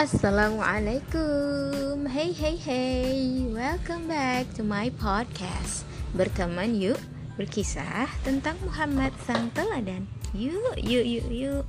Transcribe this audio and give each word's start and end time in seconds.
Assalamualaikum. 0.00 2.08
Hey 2.08 2.32
hey 2.32 2.56
hey. 2.56 3.44
Welcome 3.52 4.08
back 4.08 4.48
to 4.56 4.64
my 4.64 4.88
podcast. 4.96 5.84
Berteman 6.16 6.72
yuk 6.72 6.96
Berkisah 7.36 8.08
tentang 8.24 8.56
Muhammad 8.64 9.12
sang 9.28 9.52
teladan. 9.52 10.08
Yuk 10.32 10.80
yuk 10.80 11.04
yuk 11.04 11.28
yuk. 11.28 11.64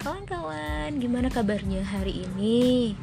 Kawan-kawan 0.00 0.96
Gimana 0.96 1.28
kabarnya 1.28 1.84
hari 1.84 2.24
ini? 2.24 2.96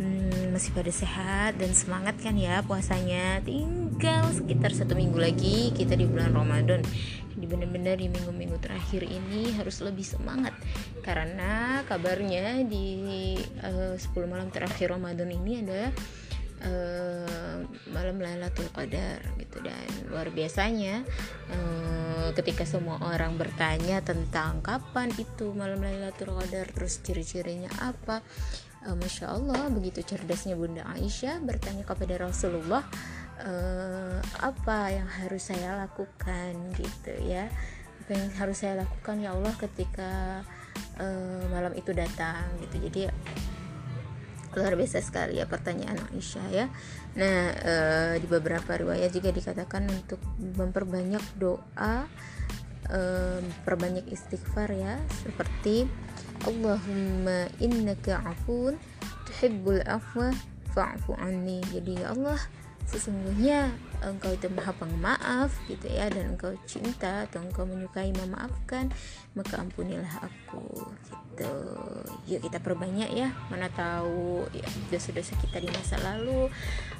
Hmm, 0.00 0.56
Masih 0.56 0.72
pada 0.72 0.88
sehat 0.88 1.60
dan 1.60 1.76
semangat 1.76 2.16
kan 2.16 2.40
ya 2.40 2.64
puasanya? 2.64 3.44
Tinggal 3.44 4.32
sekitar 4.32 4.72
satu 4.72 4.96
minggu 4.96 5.20
lagi 5.20 5.68
Kita 5.76 6.00
di 6.00 6.08
bulan 6.08 6.32
Ramadan 6.32 6.80
jadi 7.44 7.60
benar-benar 7.60 8.00
di 8.00 8.08
minggu-minggu 8.08 8.56
terakhir 8.56 9.04
ini 9.04 9.52
harus 9.60 9.84
lebih 9.84 10.00
semangat. 10.00 10.56
Karena 11.04 11.84
kabarnya 11.84 12.64
di 12.64 13.36
uh, 13.60 14.00
10 14.00 14.00
malam 14.24 14.48
terakhir 14.48 14.96
Ramadan 14.96 15.28
ini 15.28 15.60
ada 15.60 15.92
uh, 16.64 17.60
malam 17.92 18.16
Lailatul 18.16 18.72
Qadar 18.72 19.20
gitu. 19.36 19.60
Dan 19.60 19.84
luar 20.08 20.32
biasanya 20.32 21.04
uh, 21.52 22.32
ketika 22.32 22.64
semua 22.64 22.96
orang 23.12 23.36
bertanya 23.36 24.00
tentang 24.00 24.64
kapan 24.64 25.12
itu 25.20 25.52
malam 25.52 25.84
Lailatul 25.84 26.32
Qadar 26.32 26.64
terus 26.72 27.04
ciri-cirinya 27.04 27.68
apa 27.76 28.24
Masya 28.84 29.32
Allah 29.32 29.72
begitu 29.72 30.04
cerdasnya 30.04 30.60
Bunda 30.60 30.84
Aisyah 30.84 31.40
bertanya 31.40 31.88
kepada 31.88 32.20
Rasulullah 32.20 32.84
uh, 33.42 34.18
apa 34.38 34.92
yang 34.94 35.08
harus 35.08 35.50
saya 35.50 35.74
lakukan 35.80 36.54
gitu 36.78 37.14
ya. 37.24 37.50
Apa 38.04 38.10
yang 38.14 38.28
harus 38.36 38.62
saya 38.62 38.84
lakukan? 38.84 39.18
Ya 39.18 39.32
Allah 39.34 39.54
ketika 39.56 40.42
uh, 41.00 41.44
malam 41.50 41.72
itu 41.74 41.90
datang 41.90 42.44
gitu. 42.62 42.86
Jadi 42.90 43.00
luar 44.54 44.78
biasa 44.78 45.02
sekali 45.02 45.42
ya 45.42 45.50
pertanyaan 45.50 45.98
Aisyah 46.14 46.46
ya. 46.54 46.66
Nah 47.18 47.38
uh, 47.58 48.14
di 48.20 48.26
beberapa 48.30 48.70
riwayat 48.78 49.10
juga 49.10 49.34
dikatakan 49.34 49.90
untuk 49.90 50.22
memperbanyak 50.38 51.22
doa 51.40 52.06
perbanyak 53.64 54.04
istighfar 54.12 54.68
ya. 54.76 55.00
Seperti 55.24 55.88
Allahumma 56.44 57.48
innaka 57.56 58.20
afun 58.20 58.76
tuhibbul 59.24 59.80
afwa 59.88 60.30
fa'fu 60.76 61.16
anni. 61.16 61.64
Jadi 61.72 62.04
ya 62.04 62.12
Allah 62.12 62.36
sesungguhnya 62.84 63.72
engkau 64.04 64.36
itu 64.36 64.46
maha 64.52 64.76
pemaaf 64.76 65.50
gitu 65.66 65.88
ya 65.88 66.12
dan 66.12 66.36
engkau 66.36 66.52
cinta 66.68 67.24
atau 67.24 67.40
engkau 67.40 67.64
menyukai 67.64 68.12
memaafkan 68.12 68.92
maka 69.32 69.60
ampunilah 69.60 70.20
aku 70.20 70.84
gitu. 71.08 71.54
Yuk 72.28 72.40
kita 72.44 72.60
perbanyak 72.60 73.10
ya 73.16 73.32
mana 73.48 73.72
tahu 73.72 74.44
ya 74.52 74.68
dosa-dosa 74.92 75.34
kita 75.40 75.64
di 75.64 75.68
masa 75.72 75.96
lalu 76.04 76.52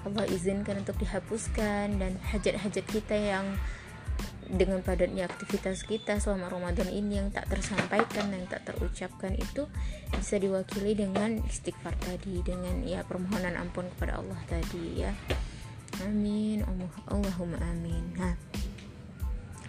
Allah 0.09 0.25
izinkan 0.33 0.81
untuk 0.81 0.97
dihapuskan 0.99 2.01
dan 2.01 2.17
hajat-hajat 2.33 2.85
kita 2.89 3.15
yang 3.15 3.47
dengan 4.45 4.85
padatnya 4.85 5.25
aktivitas 5.25 5.89
kita 5.89 6.21
selama 6.21 6.53
Ramadan 6.53 6.93
ini 6.93 7.17
yang 7.17 7.33
tak 7.33 7.49
tersampaikan 7.49 8.29
yang 8.29 8.45
tak 8.45 8.69
terucapkan 8.69 9.33
itu 9.33 9.65
bisa 10.13 10.37
diwakili 10.37 10.93
dengan 10.93 11.41
istighfar 11.49 11.97
tadi 11.97 12.45
dengan 12.45 12.85
ya 12.85 13.01
permohonan 13.09 13.57
ampun 13.57 13.89
kepada 13.97 14.21
Allah 14.21 14.39
tadi 14.45 15.01
ya 15.01 15.13
amin. 16.03 16.67
Allah 16.67 16.93
Allahumma 17.07 17.59
amin. 17.63 18.03
Nah 18.19 18.35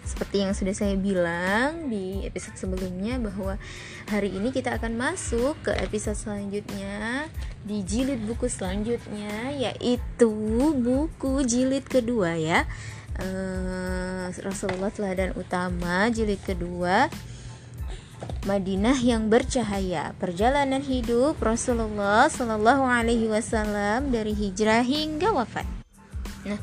seperti 0.06 0.46
yang 0.46 0.54
sudah 0.54 0.70
saya 0.70 0.94
bilang 0.94 1.90
di 1.90 2.22
episode 2.22 2.54
sebelumnya 2.54 3.18
bahwa 3.18 3.58
hari 4.06 4.30
ini 4.32 4.54
kita 4.54 4.78
akan 4.78 4.94
masuk 4.94 5.58
ke 5.66 5.74
episode 5.82 6.14
selanjutnya 6.14 7.26
di 7.66 7.82
jilid 7.82 8.22
buku 8.22 8.46
selanjutnya 8.46 9.50
yaitu 9.50 10.32
buku 10.78 11.42
jilid 11.42 11.84
kedua 11.90 12.38
ya. 12.38 12.64
Uh, 13.18 14.30
Rasulullah 14.46 14.94
Teladan 14.94 15.34
Utama 15.34 16.06
jilid 16.08 16.38
kedua. 16.46 17.10
Madinah 18.46 18.96
yang 19.02 19.26
bercahaya. 19.26 20.14
Perjalanan 20.22 20.80
hidup 20.80 21.36
Rasulullah 21.42 22.30
Shallallahu 22.30 22.86
Alaihi 22.86 23.26
Wasallam 23.26 24.14
dari 24.14 24.32
hijrah 24.32 24.86
hingga 24.86 25.34
wafat 25.34 25.75
Nah, 26.46 26.60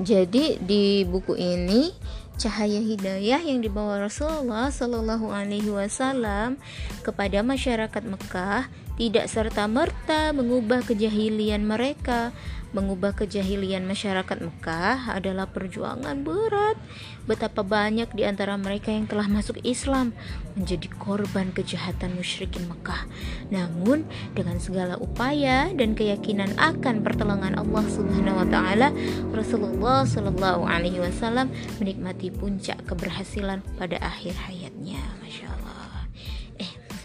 jadi 0.00 0.56
di 0.56 1.04
buku 1.04 1.36
ini 1.36 1.92
cahaya 2.38 2.78
hidayah 2.78 3.42
yang 3.42 3.60
dibawa 3.60 4.06
Rasulullah 4.06 4.70
Shallallahu 4.70 5.28
Alaihi 5.34 5.74
Wasallam 5.74 6.54
kepada 7.02 7.42
masyarakat 7.42 8.02
Mekah 8.06 8.70
tidak 8.98 9.30
serta 9.30 9.70
merta 9.70 10.34
mengubah 10.34 10.82
kejahilian 10.82 11.62
mereka, 11.62 12.34
mengubah 12.74 13.14
kejahilian 13.14 13.86
masyarakat 13.86 14.42
Mekah 14.42 15.14
adalah 15.14 15.48
perjuangan 15.48 16.20
berat. 16.26 16.76
Betapa 17.24 17.62
banyak 17.62 18.10
di 18.12 18.26
antara 18.26 18.58
mereka 18.58 18.90
yang 18.90 19.06
telah 19.06 19.30
masuk 19.30 19.62
Islam 19.62 20.16
menjadi 20.58 20.90
korban 20.98 21.54
kejahatan 21.54 22.18
musyrikin 22.18 22.66
Mekah. 22.66 23.06
Namun, 23.54 24.02
dengan 24.34 24.58
segala 24.58 24.98
upaya 24.98 25.70
dan 25.78 25.94
keyakinan 25.94 26.58
akan 26.58 27.06
pertolongan 27.06 27.54
Allah 27.54 27.84
Subhanahu 27.86 28.42
wa 28.42 28.48
taala, 28.50 28.88
Rasulullah 29.30 30.02
Shallallahu 30.02 30.66
alaihi 30.66 30.98
wasallam 30.98 31.54
menikmati 31.78 32.34
puncak 32.34 32.82
keberhasilan 32.82 33.62
pada 33.78 34.02
akhir 34.02 34.34
hayatnya. 34.34 34.57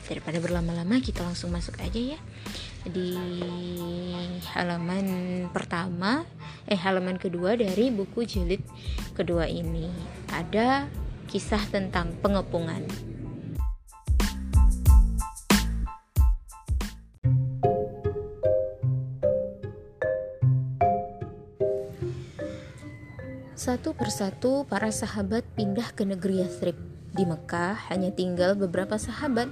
Daripada 0.03 0.37
berlama-lama 0.43 0.99
kita 0.99 1.23
langsung 1.23 1.49
masuk 1.55 1.79
aja 1.79 2.15
ya. 2.15 2.19
Di 2.83 3.15
halaman 4.51 5.05
pertama 5.55 6.27
eh 6.67 6.75
halaman 6.75 7.15
kedua 7.15 7.55
dari 7.55 7.89
buku 7.89 8.27
jilid 8.27 8.59
kedua 9.15 9.47
ini. 9.47 9.87
Ada 10.29 10.91
kisah 11.31 11.63
tentang 11.71 12.13
pengepungan. 12.19 12.83
Satu 23.63 23.95
persatu 23.95 24.67
para 24.67 24.91
sahabat 24.91 25.47
pindah 25.55 25.95
ke 25.95 26.03
negeri 26.03 26.43
Yathrib. 26.43 26.75
Di 27.15 27.23
Mekah 27.23 27.93
hanya 27.93 28.11
tinggal 28.11 28.59
beberapa 28.59 28.99
sahabat, 28.99 29.47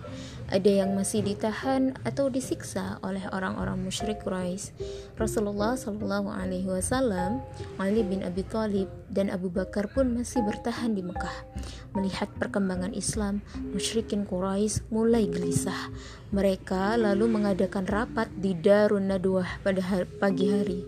ada 0.51 0.67
yang 0.67 0.91
masih 0.91 1.23
ditahan 1.23 1.95
atau 2.03 2.27
disiksa 2.27 2.99
oleh 3.01 3.23
orang-orang 3.31 3.79
musyrik 3.79 4.19
Quraisy. 4.27 4.75
Rasulullah 5.15 5.79
Shallallahu 5.79 6.27
Alaihi 6.27 6.67
Wasallam, 6.67 7.39
Ali 7.79 8.03
bin 8.03 8.19
Abi 8.19 8.43
Thalib 8.43 8.91
dan 9.07 9.31
Abu 9.31 9.47
Bakar 9.47 9.87
pun 9.95 10.11
masih 10.11 10.43
bertahan 10.43 10.91
di 10.91 11.07
Mekah. 11.07 11.47
Melihat 11.95 12.27
perkembangan 12.35 12.91
Islam, 12.91 13.39
musyrikin 13.71 14.27
Quraisy 14.27 14.91
mulai 14.91 15.31
gelisah. 15.31 15.87
Mereka 16.35 16.99
lalu 16.99 17.31
mengadakan 17.31 17.87
rapat 17.87 18.27
di 18.35 18.51
Darun 18.51 19.07
Nadwah 19.07 19.63
pada 19.63 20.03
pagi 20.19 20.51
hari. 20.51 20.83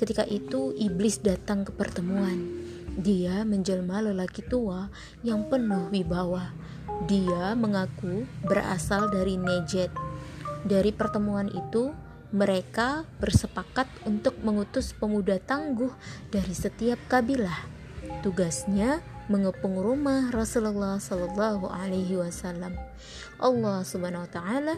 Ketika 0.00 0.24
itu 0.24 0.72
iblis 0.72 1.20
datang 1.20 1.68
ke 1.68 1.72
pertemuan. 1.76 2.71
Dia 2.92 3.48
menjelma 3.48 4.04
lelaki 4.04 4.44
tua 4.44 4.92
yang 5.24 5.48
penuh 5.48 5.88
wibawa. 5.88 6.52
Dia 7.08 7.56
mengaku 7.56 8.28
berasal 8.44 9.08
dari 9.08 9.40
Nejet. 9.40 9.88
Dari 10.62 10.92
pertemuan 10.92 11.48
itu, 11.48 11.90
mereka 12.32 13.08
bersepakat 13.16 13.88
untuk 14.04 14.36
mengutus 14.44 14.92
pemuda 14.92 15.40
tangguh 15.40 15.92
dari 16.28 16.52
setiap 16.52 17.00
kabilah. 17.08 17.64
Tugasnya 18.20 19.00
mengepung 19.32 19.80
rumah 19.80 20.28
Rasulullah 20.28 21.00
Sallallahu 21.00 21.72
Alaihi 21.72 22.20
Wasallam. 22.20 22.76
Allah 23.40 23.82
Subhanahu 23.88 24.28
Wa 24.28 24.32
Taala 24.36 24.74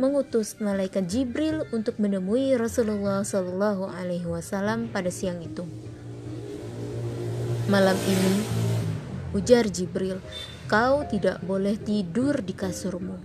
mengutus 0.00 0.56
malaikat 0.62 1.04
Jibril 1.10 1.68
untuk 1.76 2.00
menemui 2.00 2.56
Rasulullah 2.56 3.20
Sallallahu 3.20 3.90
Alaihi 3.92 4.24
Wasallam 4.24 4.88
pada 4.88 5.12
siang 5.12 5.44
itu. 5.44 5.68
Malam 7.68 8.00
ini, 8.08 8.48
ujar 9.36 9.68
Jibril, 9.68 10.24
kau 10.72 11.04
tidak 11.04 11.44
boleh 11.44 11.76
tidur 11.76 12.40
di 12.40 12.56
kasurmu. 12.56 13.20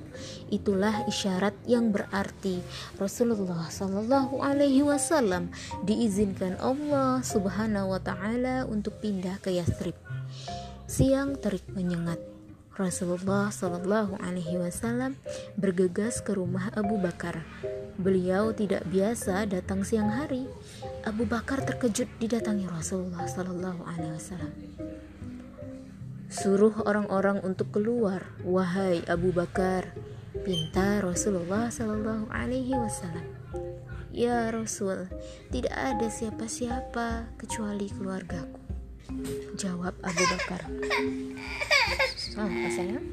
Itulah 0.52 1.08
isyarat 1.08 1.56
yang 1.64 1.96
berarti 1.96 2.60
Rasulullah 3.00 3.72
Shallallahu 3.72 4.44
Alaihi 4.44 4.84
Wasallam 4.84 5.48
diizinkan 5.88 6.60
Allah 6.60 7.24
Subhanahu 7.24 7.96
Wa 7.96 8.04
Taala 8.04 8.68
untuk 8.68 9.00
pindah 9.00 9.40
ke 9.40 9.56
Yathrib. 9.56 9.96
Siang 10.92 11.40
terik 11.40 11.64
menyengat. 11.72 12.33
Rasulullah 12.74 13.54
Shallallahu 13.54 14.18
Alaihi 14.18 14.58
Wasallam 14.58 15.14
bergegas 15.62 16.26
ke 16.26 16.34
rumah 16.34 16.74
Abu 16.74 16.98
Bakar. 16.98 17.46
Beliau 18.02 18.50
tidak 18.50 18.90
biasa 18.90 19.46
datang 19.46 19.86
siang 19.86 20.10
hari. 20.10 20.50
Abu 21.06 21.30
Bakar 21.30 21.62
terkejut 21.62 22.10
didatangi 22.18 22.66
Rasulullah 22.66 23.30
Sallallahu 23.30 23.86
Alaihi 23.86 24.18
Wasallam. 24.18 24.54
Suruh 26.34 26.74
orang-orang 26.90 27.46
untuk 27.46 27.70
keluar, 27.70 28.26
wahai 28.42 29.06
Abu 29.06 29.30
Bakar, 29.30 29.94
pinta 30.42 30.98
Rasulullah 30.98 31.70
Sallallahu 31.70 32.34
Alaihi 32.34 32.74
Wasallam. 32.74 33.30
Ya 34.10 34.50
Rasul, 34.50 35.14
tidak 35.54 35.78
ada 35.78 36.10
siapa-siapa 36.10 37.38
kecuali 37.38 37.86
keluargaku. 37.94 38.53
Jawab 39.60 39.94
Abu 40.02 40.24
Bakar. 40.28 40.62
Apa 42.34 42.68
sayang? 42.74 43.06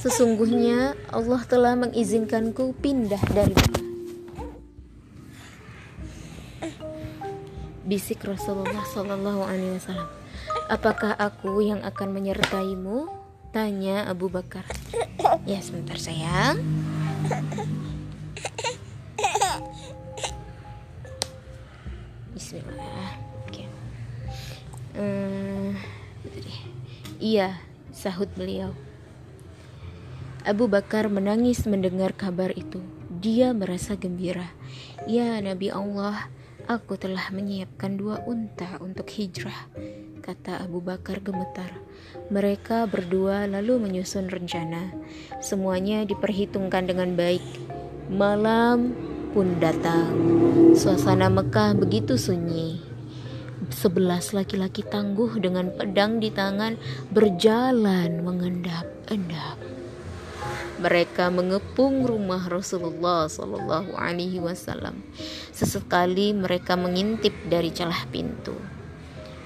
Sesungguhnya 0.00 0.96
Allah 1.12 1.44
telah 1.44 1.76
mengizinkanku 1.76 2.72
pindah 2.80 3.20
dari 3.30 3.52
Mekah. 3.52 3.84
Bisik 7.84 8.22
Rasulullah 8.24 8.86
Shallallahu 8.86 9.44
Alaihi 9.44 9.76
Wasallam. 9.76 10.08
Apakah 10.72 11.12
aku 11.18 11.60
yang 11.60 11.82
akan 11.82 12.16
menyertaimu? 12.16 13.12
Tanya 13.50 14.06
Abu 14.06 14.30
Bakar. 14.30 14.62
Ya 15.42 15.58
sebentar 15.58 15.98
sayang. 15.98 16.62
Bismillah. 22.32 22.99
Uh, 25.00 25.72
iya, 27.16 27.56
sahut 27.88 28.28
beliau. 28.36 28.76
Abu 30.44 30.68
Bakar 30.68 31.08
menangis 31.08 31.64
mendengar 31.64 32.12
kabar 32.12 32.52
itu. 32.52 32.84
Dia 33.08 33.56
merasa 33.56 33.96
gembira. 33.96 34.52
Ya 35.08 35.40
Nabi 35.40 35.72
Allah, 35.72 36.28
aku 36.68 37.00
telah 37.00 37.32
menyiapkan 37.32 37.96
dua 37.96 38.20
unta 38.28 38.76
untuk 38.84 39.08
hijrah, 39.08 39.72
kata 40.20 40.64
Abu 40.64 40.84
Bakar 40.84 41.24
gemetar. 41.24 41.72
Mereka 42.28 42.84
berdua 42.88 43.48
lalu 43.48 43.80
menyusun 43.80 44.28
rencana. 44.28 44.92
Semuanya 45.40 46.04
diperhitungkan 46.04 46.88
dengan 46.88 47.16
baik. 47.16 47.44
Malam 48.12 48.92
pun 49.32 49.60
datang. 49.60 50.12
Suasana 50.76 51.32
Mekah 51.32 51.72
begitu 51.76 52.20
sunyi. 52.20 52.79
Sebelas 53.80 54.36
laki-laki 54.36 54.84
tangguh 54.84 55.40
dengan 55.40 55.72
pedang 55.72 56.20
di 56.20 56.28
tangan 56.28 56.76
berjalan 57.16 58.20
mengendap-endap. 58.20 59.56
Mereka 60.84 61.32
mengepung 61.32 62.04
rumah 62.04 62.44
Rasulullah 62.44 63.24
Shallallahu 63.24 63.96
Alaihi 63.96 64.36
Wasallam. 64.36 65.00
Sesekali 65.56 66.36
mereka 66.36 66.76
mengintip 66.76 67.32
dari 67.48 67.72
celah 67.72 68.04
pintu. 68.12 68.52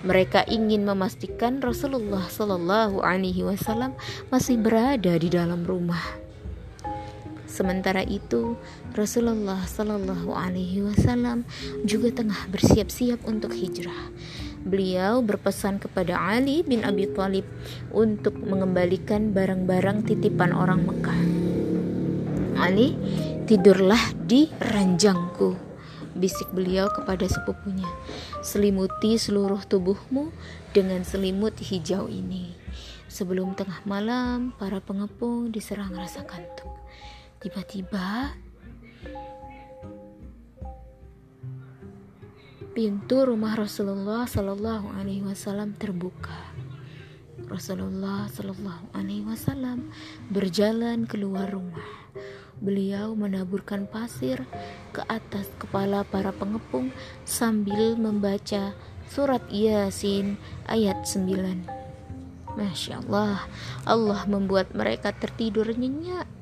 Mereka 0.03 0.51
ingin 0.51 0.83
memastikan 0.83 1.63
Rasulullah 1.63 2.27
Shallallahu 2.27 3.07
Alaihi 3.07 3.47
Wasallam 3.47 3.95
masih 4.35 4.59
berada 4.59 5.15
di 5.15 5.31
dalam 5.31 5.63
rumah. 5.63 6.24
Sementara 7.55 8.03
itu, 8.03 8.59
Rasulullah 8.99 9.62
Shallallahu 9.62 10.35
Alaihi 10.35 10.83
Wasallam 10.83 11.47
juga 11.87 12.11
tengah 12.11 12.51
bersiap-siap 12.51 13.23
untuk 13.31 13.55
hijrah. 13.55 14.11
Beliau 14.67 15.23
berpesan 15.23 15.79
kepada 15.79 16.19
Ali 16.19 16.67
bin 16.67 16.83
Abi 16.83 17.06
Thalib 17.06 17.47
untuk 17.95 18.35
mengembalikan 18.43 19.31
barang-barang 19.31 20.03
titipan 20.03 20.51
orang 20.51 20.83
Mekah. 20.83 21.21
Ali, 22.59 22.99
tidurlah 23.47 24.03
di 24.27 24.51
ranjangku, 24.59 25.55
bisik 26.19 26.51
beliau 26.51 26.91
kepada 26.91 27.31
sepupunya. 27.31 27.87
Selimuti 28.43 29.15
seluruh 29.15 29.62
tubuhmu 29.62 30.35
dengan 30.75 31.06
selimut 31.06 31.55
hijau 31.62 32.11
ini. 32.11 32.51
Sebelum 33.06 33.55
tengah 33.55 33.79
malam, 33.87 34.51
para 34.59 34.83
pengepung 34.83 35.55
diserang 35.55 35.95
rasa 35.95 36.27
kantuk. 36.27 36.75
Tiba-tiba 37.44 38.32
pintu 42.73 43.29
rumah 43.29 43.52
Rasulullah 43.52 44.25
Shallallahu 44.25 44.96
Alaihi 44.96 45.20
Wasallam 45.29 45.76
terbuka. 45.76 46.32
Rasulullah 47.44 48.32
Shallallahu 48.32 48.96
Alaihi 48.96 49.29
Wasallam 49.29 49.93
berjalan 50.32 51.05
keluar 51.05 51.52
rumah. 51.52 51.85
Beliau 52.64 53.12
menaburkan 53.12 53.85
pasir 53.93 54.41
ke 54.96 55.05
atas 55.05 55.52
kepala 55.61 56.00
para 56.08 56.32
pengepung 56.32 56.96
sambil 57.29 57.93
membaca 58.00 58.73
surat 59.12 59.44
Yasin 59.52 60.41
ayat 60.64 61.05
9. 61.05 62.56
Masya 62.56 63.05
Allah, 63.05 63.44
Allah 63.85 64.25
membuat 64.25 64.73
mereka 64.73 65.12
tertidur 65.12 65.69
nyenyak. 65.76 66.34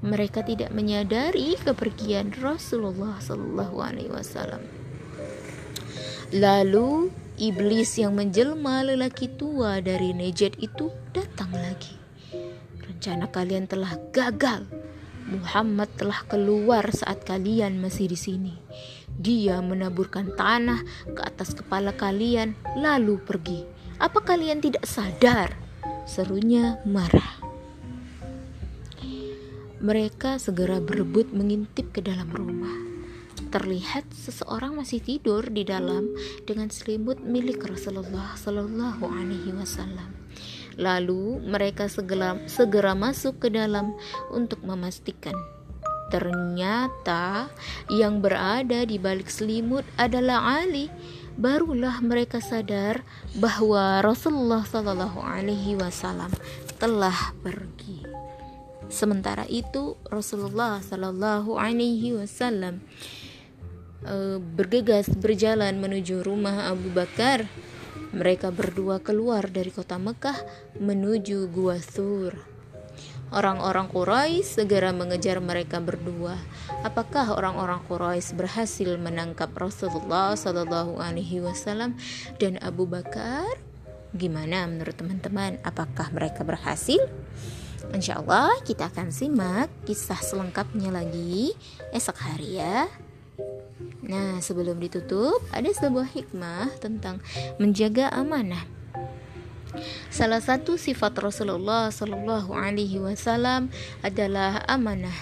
Mereka 0.00 0.48
tidak 0.48 0.72
menyadari 0.72 1.60
kepergian 1.60 2.32
Rasulullah 2.40 3.20
Shallallahu 3.20 3.76
Alaihi 3.84 4.08
Wasallam. 4.08 4.64
Lalu 6.30 7.10
iblis 7.36 7.98
yang 8.00 8.16
menjelma 8.16 8.86
lelaki 8.86 9.28
tua 9.34 9.82
dari 9.84 10.16
Nejet 10.16 10.56
itu 10.56 10.88
datang 11.10 11.50
lagi. 11.52 11.96
Rencana 12.80 13.28
kalian 13.28 13.68
telah 13.68 13.98
gagal. 14.14 14.68
Muhammad 15.26 15.90
telah 15.98 16.22
keluar 16.26 16.86
saat 16.94 17.26
kalian 17.26 17.82
masih 17.82 18.08
di 18.08 18.18
sini. 18.18 18.54
Dia 19.08 19.60
menaburkan 19.60 20.32
tanah 20.32 20.80
ke 21.12 21.20
atas 21.20 21.52
kepala 21.52 21.92
kalian 21.92 22.56
lalu 22.76 23.20
pergi. 23.20 23.64
Apa 24.00 24.24
kalian 24.24 24.64
tidak 24.64 24.88
sadar? 24.88 25.56
Serunya 26.08 26.80
marah. 26.88 27.39
Mereka 29.80 30.36
segera 30.36 30.76
berebut 30.78 31.32
mengintip 31.32 31.96
ke 31.96 32.04
dalam 32.04 32.28
rumah 32.28 32.90
terlihat 33.50 34.06
seseorang 34.14 34.78
masih 34.78 35.02
tidur 35.02 35.42
di 35.50 35.66
dalam 35.66 36.06
dengan 36.46 36.70
selimut 36.70 37.18
milik 37.18 37.66
Rasulullah 37.66 38.38
Shallallahu 38.38 39.02
Alaihi 39.02 39.50
Wasallam. 39.56 40.14
Lalu 40.78 41.42
mereka 41.42 41.90
segera, 41.90 42.38
segera 42.46 42.94
masuk 42.94 43.42
ke 43.42 43.48
dalam 43.50 43.92
untuk 44.30 44.62
memastikan. 44.62 45.34
Ternyata 46.10 47.50
yang 47.90 48.22
berada 48.22 48.86
di 48.86 48.98
balik 48.98 49.30
selimut 49.30 49.86
adalah 49.98 50.62
Ali. 50.62 50.90
Barulah 51.40 52.02
mereka 52.02 52.42
sadar 52.42 53.02
bahwa 53.38 54.02
Rasulullah 54.02 54.62
Shallallahu 54.66 55.22
Alaihi 55.22 55.78
Wasallam 55.78 56.30
telah 56.78 57.34
pergi. 57.42 58.29
Sementara 58.90 59.46
itu 59.46 59.94
Rasulullah 60.10 60.82
Shallallahu 60.82 61.54
Alaihi 61.54 62.18
Wasallam 62.18 62.82
e, 64.02 64.42
bergegas 64.42 65.06
berjalan 65.14 65.78
menuju 65.78 66.26
rumah 66.26 66.68
Abu 66.74 66.90
Bakar. 66.90 67.46
Mereka 68.10 68.50
berdua 68.50 68.98
keluar 68.98 69.46
dari 69.46 69.70
kota 69.70 69.94
Mekah 69.94 70.34
menuju 70.82 71.46
Gua 71.54 71.78
Sur. 71.78 72.34
Orang-orang 73.30 73.86
Quraisy 73.86 74.42
segera 74.42 74.90
mengejar 74.90 75.38
mereka 75.38 75.78
berdua. 75.78 76.34
Apakah 76.82 77.30
orang-orang 77.30 77.78
Quraisy 77.86 78.34
berhasil 78.34 78.98
menangkap 78.98 79.54
Rasulullah 79.54 80.34
Shallallahu 80.34 80.98
Alaihi 80.98 81.38
Wasallam 81.38 81.94
dan 82.42 82.58
Abu 82.58 82.90
Bakar? 82.90 83.46
Gimana 84.10 84.66
menurut 84.66 84.98
teman-teman? 84.98 85.62
Apakah 85.62 86.10
mereka 86.10 86.42
berhasil? 86.42 86.98
Insya 87.90 88.20
Allah 88.20 88.52
kita 88.62 88.92
akan 88.92 89.08
simak 89.08 89.72
kisah 89.88 90.20
selengkapnya 90.20 90.92
lagi 90.92 91.56
esok 91.90 92.16
hari 92.20 92.60
ya. 92.60 92.86
Nah, 94.00 94.42
sebelum 94.42 94.80
ditutup, 94.82 95.38
ada 95.54 95.70
sebuah 95.70 96.10
hikmah 96.10 96.82
tentang 96.82 97.22
menjaga 97.62 98.10
amanah. 98.10 98.66
Salah 100.10 100.42
satu 100.42 100.74
sifat 100.74 101.14
Rasulullah 101.22 101.94
Shallallahu 101.94 102.50
Alaihi 102.50 102.98
Wasallam 102.98 103.70
adalah 104.02 104.66
amanah. 104.66 105.14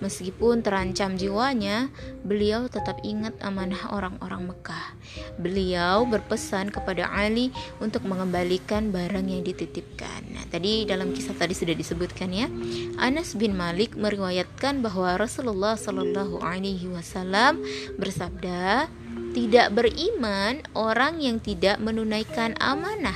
Meskipun 0.00 0.64
terancam 0.64 1.16
jiwanya, 1.16 1.92
beliau 2.24 2.66
tetap 2.72 3.00
ingat 3.04 3.36
amanah 3.44 3.92
orang-orang 3.92 4.48
Mekah. 4.48 4.96
Beliau 5.36 6.08
berpesan 6.08 6.72
kepada 6.72 7.12
Ali 7.12 7.52
untuk 7.78 8.08
mengembalikan 8.08 8.88
barang 8.88 9.28
yang 9.28 9.44
dititipkan. 9.44 10.24
Nah, 10.32 10.44
tadi 10.48 10.88
dalam 10.88 11.12
kisah 11.12 11.36
tadi 11.36 11.52
sudah 11.52 11.76
disebutkan 11.76 12.32
ya. 12.32 12.48
Anas 12.96 13.36
bin 13.36 13.52
Malik 13.52 13.92
meriwayatkan 13.94 14.80
bahwa 14.80 15.20
Rasulullah 15.20 15.76
Shallallahu 15.76 16.40
Alaihi 16.40 16.88
Wasallam 16.88 17.60
bersabda, 18.00 18.88
tidak 19.30 19.70
beriman 19.70 20.58
orang 20.74 21.22
yang 21.22 21.38
tidak 21.38 21.78
menunaikan 21.78 22.58
amanah 22.58 23.14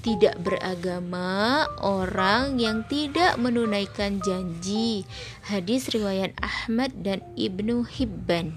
tidak 0.00 0.40
beragama 0.40 1.68
orang 1.84 2.56
yang 2.56 2.88
tidak 2.88 3.36
menunaikan 3.36 4.20
janji. 4.24 5.04
Hadis 5.44 5.92
riwayat 5.92 6.32
Ahmad 6.40 7.04
dan 7.04 7.20
Ibnu 7.36 7.84
Hibban. 7.84 8.56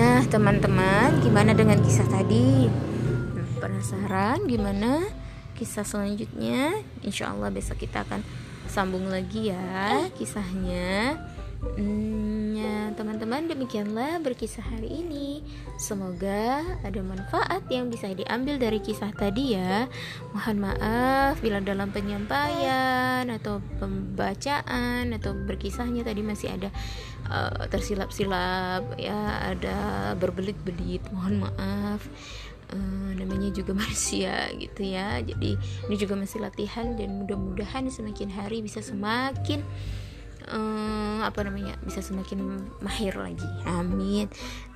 Nah, 0.00 0.24
teman-teman, 0.32 1.20
gimana 1.20 1.52
dengan 1.52 1.76
kisah 1.84 2.08
tadi? 2.08 2.72
Penasaran 3.60 4.48
gimana 4.48 5.04
kisah 5.60 5.84
selanjutnya? 5.84 6.72
Insya 7.04 7.36
Allah 7.36 7.52
besok 7.52 7.84
kita 7.84 8.00
akan 8.08 8.24
sambung 8.70 9.10
lagi 9.10 9.50
ya 9.50 10.06
kisahnya. 10.14 11.18
Hmm, 11.60 12.56
ya, 12.56 12.88
teman-teman 12.96 13.44
demikianlah 13.44 14.16
berkisah 14.24 14.64
hari 14.64 15.04
ini. 15.04 15.44
Semoga 15.76 16.64
ada 16.80 17.04
manfaat 17.04 17.68
yang 17.68 17.92
bisa 17.92 18.08
diambil 18.08 18.56
dari 18.56 18.80
kisah 18.80 19.12
tadi 19.12 19.60
ya. 19.60 19.84
Mohon 20.32 20.72
maaf 20.72 21.36
bila 21.44 21.60
dalam 21.60 21.92
penyampaian 21.92 23.28
atau 23.28 23.60
pembacaan 23.76 25.12
atau 25.12 25.36
berkisahnya 25.36 26.00
tadi 26.00 26.24
masih 26.24 26.48
ada 26.48 26.72
uh, 27.28 27.68
tersilap-silap 27.68 28.96
ya, 28.96 29.52
ada 29.52 29.76
berbelit-belit. 30.16 31.04
Mohon 31.12 31.44
maaf. 31.44 32.08
Uh, 32.70 33.10
namanya 33.18 33.50
juga 33.50 33.74
manusia 33.80 34.48
gitu 34.54 34.82
ya. 34.86 35.18
Jadi 35.20 35.58
ini 35.58 35.96
juga 35.98 36.14
masih 36.14 36.42
latihan 36.42 36.94
dan 36.94 37.22
mudah-mudahan 37.22 37.90
semakin 37.90 38.30
hari 38.30 38.62
bisa 38.62 38.78
semakin 38.78 39.66
um, 40.48 41.20
apa 41.20 41.44
namanya 41.44 41.76
bisa 41.84 42.00
semakin 42.00 42.64
mahir 42.80 43.14
lagi. 43.18 43.46
Amin. 43.68 44.30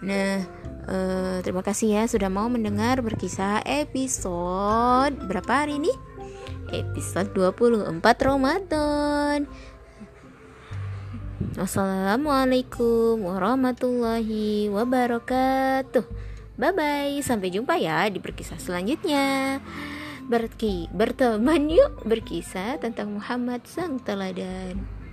Nah 0.04 0.44
uh, 0.86 1.38
terima 1.40 1.64
kasih 1.64 1.96
ya 1.96 2.02
sudah 2.04 2.28
mau 2.28 2.50
mendengar 2.50 3.00
berkisah 3.00 3.64
episode 3.64 5.16
berapa 5.24 5.64
hari 5.64 5.80
ini? 5.80 5.92
Episode 6.74 7.30
24 7.32 8.02
Ramadan. 8.24 9.46
Wassalamualaikum 11.54 13.20
warahmatullahi 13.20 14.72
wabarakatuh 14.74 16.34
Bye 16.54 16.70
bye 16.70 17.18
Sampai 17.20 17.50
jumpa 17.50 17.75
ya 17.78 18.06
di 18.11 18.23
berkisah 18.23 18.58
selanjutnya. 18.58 19.58
Berki 20.25 20.88
berteman 20.94 21.68
yuk. 21.68 22.06
Berkisah 22.06 22.80
tentang 22.80 23.12
Muhammad 23.12 23.66
sang 23.68 24.00
teladan 24.00 25.03